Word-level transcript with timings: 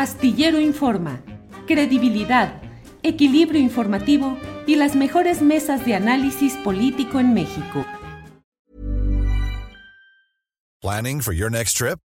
Astillero 0.00 0.58
Informa, 0.58 1.20
credibilidad, 1.66 2.62
equilibrio 3.02 3.60
informativo 3.60 4.38
y 4.66 4.76
las 4.76 4.96
mejores 4.96 5.42
mesas 5.42 5.84
de 5.84 5.94
análisis 5.94 6.54
político 6.64 7.20
en 7.20 7.34
México. 7.34 7.84
Planning 10.80 11.20
for 11.20 11.34
your 11.34 11.50
next 11.50 11.76
trip? 11.76 11.98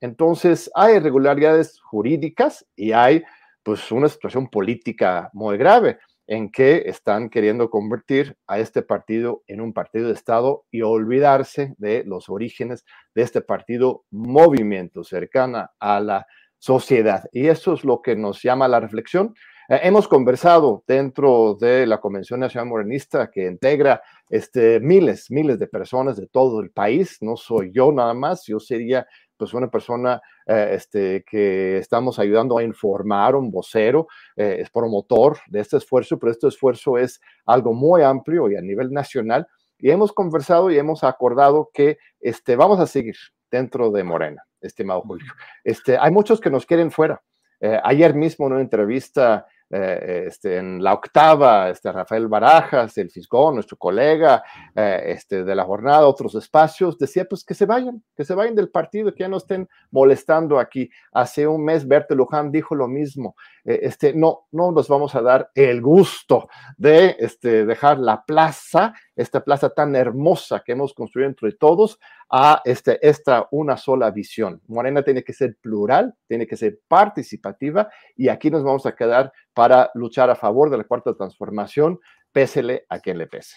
Entonces, 0.00 0.70
hay 0.74 0.96
irregularidades 0.96 1.80
jurídicas 1.80 2.66
y 2.76 2.92
hay 2.92 3.24
pues 3.62 3.90
una 3.90 4.08
situación 4.08 4.48
política 4.48 5.30
muy 5.32 5.56
grave 5.58 5.98
en 6.26 6.50
que 6.50 6.84
están 6.86 7.30
queriendo 7.30 7.70
convertir 7.70 8.36
a 8.46 8.58
este 8.58 8.82
partido 8.82 9.42
en 9.46 9.60
un 9.60 9.72
partido 9.72 10.08
de 10.08 10.14
Estado 10.14 10.64
y 10.70 10.82
olvidarse 10.82 11.74
de 11.78 12.04
los 12.04 12.28
orígenes 12.28 12.84
de 13.14 13.22
este 13.22 13.40
partido 13.40 14.04
movimiento 14.10 15.04
cercana 15.04 15.70
a 15.78 16.00
la 16.00 16.26
sociedad. 16.58 17.24
Y 17.32 17.46
eso 17.46 17.74
es 17.74 17.84
lo 17.84 18.02
que 18.02 18.16
nos 18.16 18.42
llama 18.42 18.66
la 18.66 18.80
reflexión. 18.80 19.34
Eh, 19.68 19.80
hemos 19.82 20.06
conversado 20.06 20.84
dentro 20.86 21.56
de 21.60 21.86
la 21.86 21.98
Convención 21.98 22.40
Nacional 22.40 22.68
Morenista 22.68 23.30
que 23.30 23.46
integra 23.46 24.00
este, 24.28 24.78
miles, 24.80 25.30
miles 25.30 25.58
de 25.58 25.66
personas 25.66 26.16
de 26.16 26.26
todo 26.28 26.60
el 26.60 26.70
país. 26.70 27.18
No 27.20 27.36
soy 27.36 27.72
yo 27.72 27.90
nada 27.90 28.14
más, 28.14 28.44
yo 28.46 28.60
sería 28.60 29.06
pues 29.36 29.52
una 29.52 29.68
persona 29.68 30.20
eh, 30.46 30.70
este, 30.72 31.24
que 31.24 31.78
estamos 31.78 32.18
ayudando 32.18 32.56
a 32.58 32.62
informar, 32.62 33.34
un 33.34 33.50
vocero, 33.50 34.06
eh, 34.36 34.58
es 34.60 34.70
promotor 34.70 35.38
de 35.48 35.60
este 35.60 35.76
esfuerzo, 35.76 36.18
pero 36.18 36.32
este 36.32 36.48
esfuerzo 36.48 36.96
es 36.96 37.20
algo 37.44 37.74
muy 37.74 38.02
amplio 38.02 38.50
y 38.50 38.56
a 38.56 38.62
nivel 38.62 38.92
nacional. 38.92 39.46
Y 39.78 39.90
hemos 39.90 40.12
conversado 40.12 40.70
y 40.70 40.78
hemos 40.78 41.04
acordado 41.04 41.70
que 41.74 41.98
este, 42.20 42.56
vamos 42.56 42.80
a 42.80 42.86
seguir 42.86 43.16
dentro 43.50 43.90
de 43.90 44.04
Morena, 44.04 44.42
estimado 44.60 45.02
Julio. 45.02 45.32
Este, 45.64 45.98
hay 45.98 46.10
muchos 46.10 46.40
que 46.40 46.50
nos 46.50 46.64
quieren 46.64 46.90
fuera. 46.90 47.20
Eh, 47.60 47.78
ayer 47.84 48.14
mismo 48.14 48.46
en 48.46 48.52
una 48.52 48.62
entrevista 48.62 49.46
eh, 49.68 50.26
este, 50.28 50.58
en 50.58 50.82
la 50.82 50.94
octava, 50.94 51.70
este, 51.70 51.90
Rafael 51.90 52.28
Barajas, 52.28 52.96
el 52.98 53.10
Fisgón, 53.10 53.54
nuestro 53.54 53.76
colega 53.76 54.44
eh, 54.74 55.02
este, 55.06 55.42
de 55.42 55.54
la 55.56 55.64
jornada, 55.64 56.06
otros 56.06 56.36
espacios, 56.36 56.96
decía 56.98 57.24
pues 57.24 57.44
que 57.44 57.54
se 57.54 57.66
vayan, 57.66 58.02
que 58.16 58.24
se 58.24 58.34
vayan 58.34 58.54
del 58.54 58.68
partido, 58.68 59.12
que 59.12 59.24
ya 59.24 59.28
no 59.28 59.38
estén 59.38 59.68
molestando 59.90 60.60
aquí. 60.60 60.88
Hace 61.12 61.48
un 61.48 61.64
mes 61.64 61.86
Berta 61.88 62.14
Luján 62.14 62.52
dijo 62.52 62.76
lo 62.76 62.86
mismo, 62.86 63.34
eh, 63.64 63.80
este, 63.82 64.14
no, 64.14 64.46
no 64.52 64.70
nos 64.70 64.86
vamos 64.88 65.14
a 65.16 65.22
dar 65.22 65.50
el 65.54 65.82
gusto 65.82 66.48
de 66.76 67.16
este, 67.18 67.66
dejar 67.66 67.98
la 67.98 68.24
plaza, 68.24 68.94
esta 69.16 69.42
plaza 69.42 69.70
tan 69.70 69.96
hermosa 69.96 70.62
que 70.64 70.72
hemos 70.72 70.94
construido 70.94 71.28
entre 71.28 71.52
todos, 71.52 71.98
a 72.30 72.60
este, 72.64 72.98
esta 73.06 73.48
una 73.50 73.76
sola 73.76 74.10
visión. 74.10 74.60
Morena 74.68 75.02
tiene 75.02 75.24
que 75.24 75.32
ser 75.32 75.56
plural, 75.60 76.14
tiene 76.28 76.46
que 76.46 76.56
ser 76.56 76.80
participativa 76.86 77.88
y 78.14 78.28
aquí 78.28 78.50
nos 78.50 78.62
vamos 78.62 78.86
a 78.86 78.94
quedar 78.94 79.32
para 79.54 79.90
luchar 79.94 80.30
a 80.30 80.36
favor 80.36 80.70
de 80.70 80.78
la 80.78 80.84
cuarta 80.84 81.14
transformación, 81.14 81.98
pésele 82.32 82.84
a 82.88 83.00
quien 83.00 83.18
le 83.18 83.26
pese. 83.26 83.56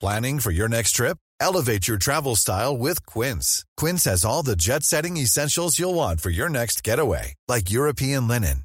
Planning 0.00 0.40
for 0.40 0.50
your 0.50 0.68
next 0.68 0.92
trip? 0.92 1.16
Elevate 1.40 1.88
your 1.88 1.96
travel 1.98 2.36
style 2.36 2.76
with 2.76 3.06
Quince. 3.06 3.64
Quince 3.76 4.04
has 4.04 4.24
all 4.24 4.42
the 4.42 4.56
jet-setting 4.56 5.16
essentials 5.16 5.78
you'll 5.78 5.94
want 5.94 6.20
for 6.20 6.30
your 6.30 6.48
next 6.48 6.82
getaway, 6.82 7.34
like 7.48 7.70
European 7.70 8.28
linen, 8.28 8.64